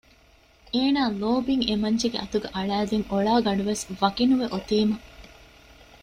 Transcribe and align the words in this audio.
އޭނާ 0.73 1.01
ލޯބިން 1.21 1.63
އެމަންޖެގެ 1.69 2.17
އަތުގައި 2.19 2.53
އަޅައިދިން 2.55 3.05
އޮޅާގަނޑުވެސް 3.11 3.83
ވަކިނުވެ 4.01 4.45
އޮތީމަ 4.53 4.95